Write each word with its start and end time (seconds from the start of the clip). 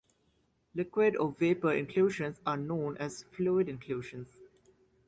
Liquid 0.73 1.15
or 1.15 1.29
vapor 1.29 1.71
inclusions 1.73 2.39
are 2.43 2.57
known 2.57 2.97
as 2.97 3.21
fluid 3.21 3.69
inclusions. 3.69 4.35